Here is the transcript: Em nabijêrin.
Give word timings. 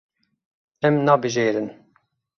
Em 0.87 0.95
nabijêrin. 1.05 1.67